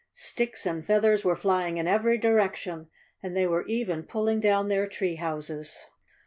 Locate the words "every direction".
1.87-2.89